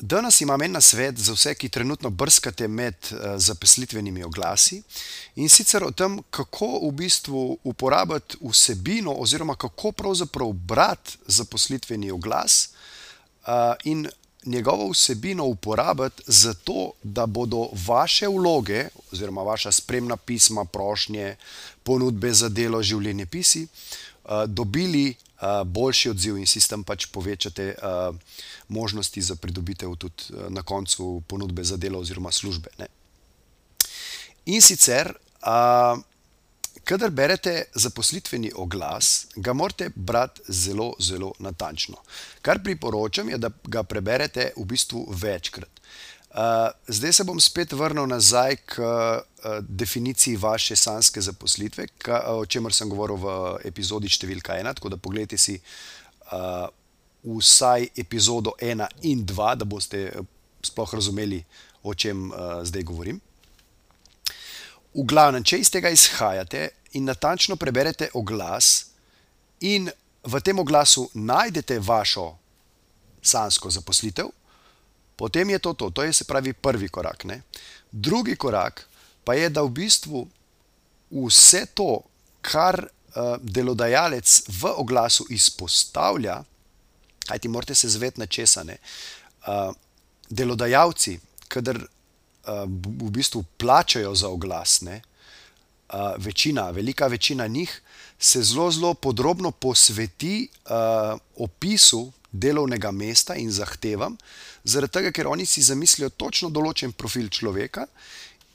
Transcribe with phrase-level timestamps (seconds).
[0.00, 4.82] Danes imam en nasvet za vse, ki trenutno brskate med uh, zaposlitvenimi oglasi
[5.36, 12.70] in sicer o tem, kako v bistvu uporabiti vsebino, oziroma kako pravzaprav brati zaposlitveni oglas
[13.46, 14.08] uh, in
[14.44, 21.36] njegovo vsebino uporabiti za to, da bodo vaše vloge, oziroma vaša spremna pisma, prošnje,
[21.82, 23.66] ponudbe za delo, življenje pisi,
[24.46, 25.14] dobili
[25.66, 28.14] boljši odziv in si s tem pač povečate uh,
[28.68, 32.70] možnosti za pridobitev tudi na koncu ponudbe za delo oziroma službe.
[32.78, 32.86] Ne.
[34.46, 35.12] In sicer,
[36.84, 41.96] kadar berete zaposlitveni oglas, ga morate brati zelo, zelo natančno.
[42.42, 45.80] Kar priporočam, je, da ga preberete v bistvu večkrat.
[46.30, 52.46] Uh, zdaj se bom spet vrnil nazaj k uh, definiciji vaše sanske zaposlitve, ka, o
[52.46, 53.32] čemer sem govoril v
[53.66, 54.70] epizodi številka ena.
[54.74, 55.58] Tako da pogledajte si
[57.26, 60.06] vsaj epizodo ena in dva, da boste
[60.62, 61.40] sploh razumeli,
[61.82, 62.30] o čem
[62.62, 63.18] zdaj govorim.
[64.94, 68.92] V glavnem, če iz tega izhajate in natančno preberete oglas,
[69.60, 69.90] in
[70.22, 72.30] v tem oglasu najdete vašo
[73.22, 74.30] sansko zaposlitev
[75.20, 77.24] potem je to to, to je se pravi prvi korak.
[77.28, 77.42] Ne?
[77.92, 78.88] Drugi korak
[79.24, 80.24] pa je, da v bistvu
[81.12, 82.00] vse to,
[82.40, 86.40] kar uh, delodajalec v oglasu izpostavlja,
[87.28, 88.78] kajti morate se zvedeti na česane.
[89.44, 89.74] Uh,
[90.30, 91.18] delodajalci,
[91.52, 95.02] kadar uh, v bistvu plačajo za oglas, ne,
[95.92, 97.82] uh, večina, velika večina njih
[98.18, 104.16] se zelo, zelo podrobno posveti uh, opisu delovnega mesta in zahtevam,
[104.64, 107.86] zaradi tega, ker oni si zamislijo točno določen profil človeka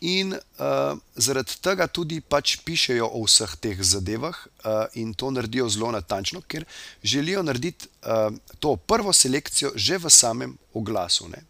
[0.06, 5.70] in uh, zaradi tega tudi pač pišejo o vseh teh zadevah uh, in to naredijo
[5.70, 6.66] zelo natančno, ker
[7.04, 8.30] želijo narediti uh,
[8.60, 11.30] to prvo selekcijo že v samem oglasu.
[11.30, 11.42] Ne?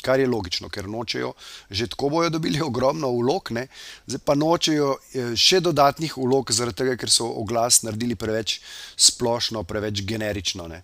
[0.00, 1.34] Kar je logično, ker nočejo,
[1.70, 3.66] že tako bojo dobili ogromno vlog, ne?
[4.06, 4.96] zdaj pa nočejo
[5.36, 8.60] še dodatnih vlog, zaradi tega, ker so oglas naredili preveč
[8.96, 10.68] splošno, preveč generično.
[10.72, 10.82] Ne?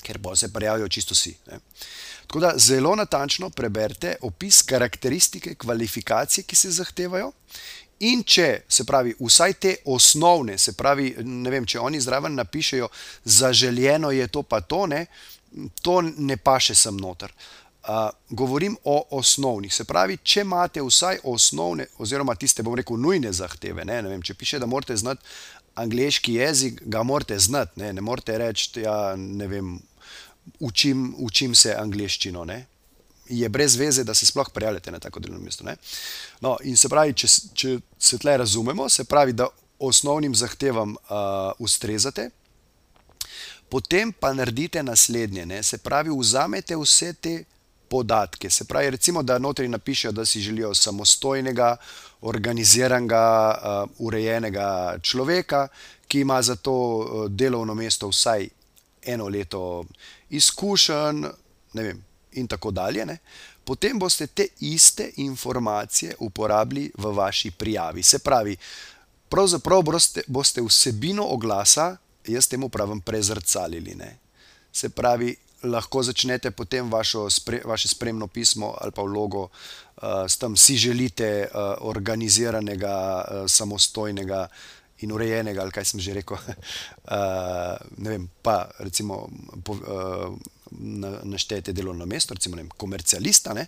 [0.00, 1.34] Ker bo se prijavijo čisto vsi.
[2.26, 7.32] Tako da zelo natančno preberite opis karakteristike, kvalifikacije, ki se zahtevajo.
[8.00, 12.88] In če se pravi, vsaj te osnovne, se pravi, ne vem, če oni zraven napišejo,
[13.24, 15.06] zaželjeno je to, pa to ne,
[15.82, 17.34] to ne paše sem noter.
[17.80, 19.74] Uh, govorim o osnovnih.
[19.74, 23.84] Se pravi, če imate vsaj osnovne, oziroma tiste, bom rekel, nujne zahteve.
[23.88, 25.24] Ne, ne vem, če piše, da morate znati
[25.74, 27.80] angliški jezik, ga morate znati.
[27.80, 29.78] Ne, ne morete reči, da ja, ne vem,
[30.58, 32.44] učim, učim se angliščino.
[32.44, 32.66] Ne?
[33.28, 35.64] Je brez veze, da se sploh prijavite na tako delovno mesto.
[36.40, 41.52] No, in se pravi, če, če se tle razumemo, se pravi, da osnovnim zahtevam uh,
[41.58, 42.30] ustrezate,
[43.68, 45.46] potem pa naredite naslednje.
[45.46, 45.62] Ne?
[45.62, 47.44] Se pravi, vzamete vse te
[47.88, 48.50] podatke.
[48.50, 51.76] Se pravi, recimo, da notri napišejo, da si želijo samostojnega,
[52.20, 53.24] organiziranega,
[53.54, 55.68] uh, urejenega človeka,
[56.08, 58.48] ki ima za to uh, delovno mesto vsaj
[59.02, 59.84] eno leto
[60.30, 61.24] izkušenj,
[62.32, 63.18] in tako dalje, ne,
[63.64, 68.02] potem boste te iste informacije uporabili v vaši prijavi.
[68.02, 68.56] Se pravi,
[69.28, 71.96] pravzaprav boste, boste vsebino oglasa,
[72.26, 73.94] jaz temu pravim, prezrcalili.
[73.94, 74.16] Ne.
[74.72, 80.38] Se pravi, lahko začnete potem vašo, spre, vaše spremno pismo ali pa vlogo uh, s
[80.38, 84.48] tem, si želite uh, organiziranega, uh, samostojnega
[85.04, 86.38] in urejenega, ali kaj sem že rekel.
[87.10, 87.74] Uh,
[88.06, 89.24] vem, pa recimo
[89.66, 90.30] po, uh,
[91.26, 93.54] naštejete delovno mesto, recimo vem, komercialista.
[93.54, 93.66] Ne?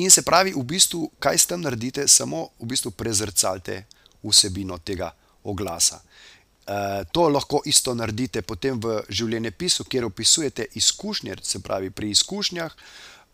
[0.00, 3.82] In se pravi, v bistvu, kaj s tem naredite, samo v bistvu prezrcalite
[4.24, 5.10] vsebino tega
[5.44, 6.00] oglasa.
[6.00, 12.76] Uh, to lahko isto naredite potem v življenjepisu, kjer opisujete izkušnje, se pravi pri izkušnjah.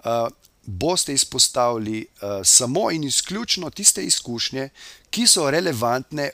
[0.02, 0.26] Uh,
[0.67, 4.69] boste izpostavili uh, samo in izključno tiste izkušnje,
[5.11, 6.31] ki so relevantne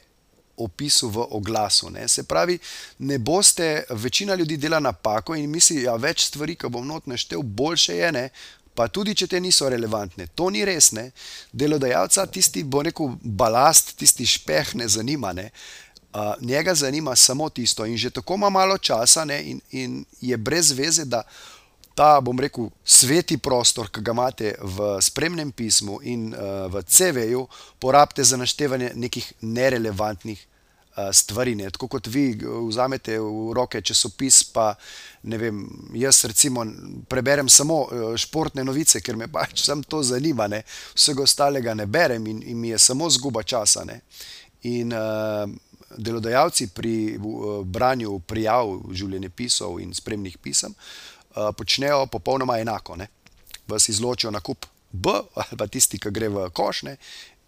[0.57, 1.91] opisu v oglasu.
[1.91, 2.09] Ne.
[2.09, 2.59] Se pravi,
[2.99, 7.07] ne boste, večina ljudi dela napako in misli, da ja, več stvari, ki bom not
[7.07, 8.29] naštel, boljše je ne.
[8.75, 10.93] Pa tudi, če te niso relevantne, to ni res.
[10.97, 11.11] Ne.
[11.53, 15.33] Delodajalca tisti, bo rekel, balast, tisti špeh ne zanima.
[15.37, 15.51] Ne.
[16.13, 20.73] Uh, njega zanima samo tisto, in že tako ima malo časa, in, in je brez
[20.73, 21.23] veze, da
[21.95, 27.47] ta, bom rekel, sveti prostor, ki ga imate v spremnem pismu in uh, v CV-ju,
[27.79, 31.55] porabite za naštevanje nekih nerelevantnih uh, stvari.
[31.55, 31.71] Ne.
[31.71, 34.73] Tako kot vi vzamete v roke časopis, pa
[35.23, 36.65] ne vem, jaz recimo
[37.09, 37.87] preberem samo
[38.17, 40.63] športne novice, ker me pač samo to zanima, ne.
[40.95, 43.85] vsega ostalega ne berem in, in mi je samo zguba časa.
[43.85, 44.01] Ne.
[44.69, 45.45] In uh,
[45.99, 50.75] delodajalci pri uh, branju prijav življenjepisov in spremnih pisem.
[51.37, 52.97] Eh, počnejo popolnoma enako.
[52.97, 53.07] Ne?
[53.69, 56.97] Vas izločijo na kup B, ali pa tisti, ki gre v košne,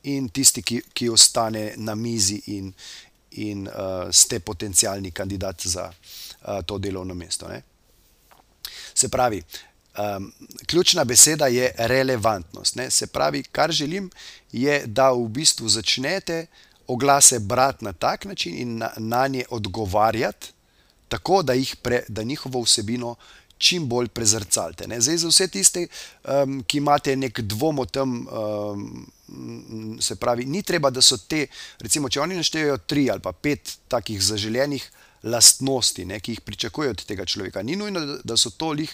[0.08, 2.72] in tisti, ki, ki ostane na mizi in,
[3.30, 7.48] in uh, ste potencijalni kandidat za uh, to delovno mesto.
[7.48, 7.62] Ne?
[8.94, 9.42] Se pravi,
[9.98, 10.32] um,
[10.66, 12.76] ključna beseda je relevantnost.
[12.76, 12.90] Ne?
[12.90, 14.10] Se pravi, kar želim,
[14.52, 16.46] je, da v bistvu začnete
[16.86, 20.52] oglase brati na tak način in na, na nje odgovarjati,
[21.08, 21.52] tako da,
[21.82, 23.16] pre, da njihovo vsebino
[23.64, 24.88] čim bolj prezrcalite.
[25.00, 25.86] Zdaj, za vse tiste,
[26.28, 29.06] um, ki imate nek dvom o tem, um,
[30.00, 31.46] se pravi, ni treba, da so te,
[31.80, 34.90] recimo, če oni naštejejo tri ali pa pet takih zaželenih.
[35.24, 37.62] Lastnosti, ne, ki jih pričakujejo od tega človeka.
[37.64, 38.34] Ni nujno, da,
[38.76, 38.90] lih,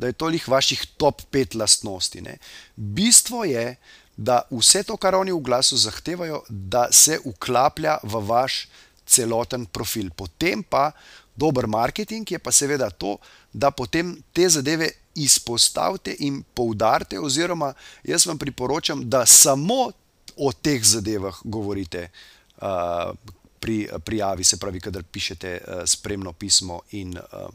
[0.00, 2.22] da je to lih vaših top pet lastnosti.
[2.24, 2.38] Ne.
[2.72, 3.74] Bistvo je,
[4.16, 8.62] da vse to, kar oni v glasu zahtevajo, da se uklaplja v vaš
[9.06, 10.08] celoten profil.
[10.16, 10.92] Potem pa
[11.36, 13.16] dober marketing je pa seveda to,
[13.52, 17.72] da potem te zadeve izpostavite in poudarite, oziroma
[18.04, 19.90] jaz vam priporočam, da samo
[20.36, 22.08] o teh zadevah govorite
[22.56, 23.14] uh,
[23.60, 27.46] pri prijavi, se pravi, kadar pišete uh, spremno pismo in uh,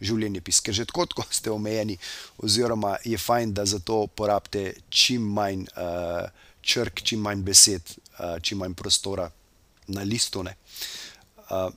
[0.00, 1.98] življenjepis, ker že tako, tako ste omejeni,
[2.38, 6.30] oziroma je fajn, da za to porabite čim manj uh,
[6.62, 9.28] črk, čim manj besed, uh, čim manj prostora
[9.88, 10.46] na listu.
[10.46, 11.68] Uh,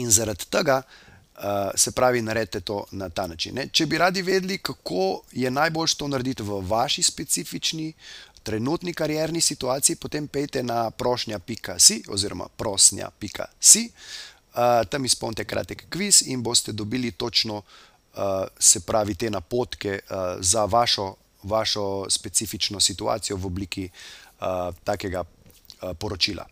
[0.00, 1.44] in zaradi tega, uh,
[1.74, 3.54] se pravi, naredite to na ta način.
[3.54, 3.68] Ne?
[3.72, 7.92] Če bi radi vedeli, kako je najboljše to narediti v vaši specifični,
[8.42, 16.42] trenutni karierni situaciji, potem pejte na prošnja.si oziroma prosnja.si, uh, tam izpolnite kratek kviz in
[16.42, 19.98] boste dobili točno, uh, se pravi, te napotke
[20.40, 23.88] za vašo, vašo specifično situacijo v obliki
[24.84, 25.24] takega
[25.98, 26.46] poročila.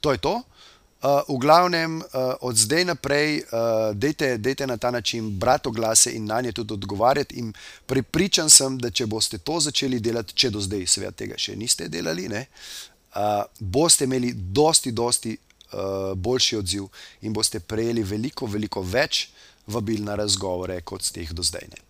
[0.00, 0.42] To je to.
[1.04, 6.12] Uh, v glavnem, uh, od zdaj naprej, uh, dejte, dejte na ta način brati oglase
[6.16, 7.44] in na nje tudi odgovarjati.
[7.86, 11.90] Pripričan sem, da če boste to začeli delati, če do zdaj, seveda, tega še niste
[11.92, 12.46] delali, ne,
[13.12, 16.88] uh, boste imeli dosti, dosti uh, boljši odziv
[17.20, 19.28] in boste prejeli veliko, veliko več
[19.66, 21.68] vabil na razgovore, kot ste jih do zdaj.
[21.68, 21.84] Ne.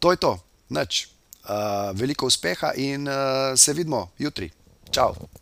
[0.00, 0.38] To je to,
[0.72, 1.04] noč.
[1.44, 4.48] Uh, veliko uspeha in uh, se vidimo jutri.
[4.88, 5.41] Ciao!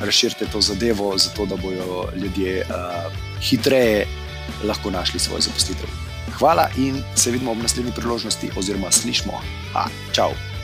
[0.00, 4.06] razširite to zadevo, zato da bodo ljudje uh, hitreje
[4.64, 5.88] lahko našli svoj zaposlitev.
[6.38, 9.40] Hvala in se vidimo ob naslednji priložnosti, oziroma slišmo.
[9.72, 10.55] Ha, čau!